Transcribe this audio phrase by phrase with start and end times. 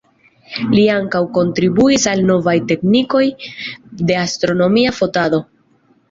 [0.69, 3.21] Li ankaŭ kontribuis al novaj teknikoj
[4.07, 5.41] de astronomia fotado.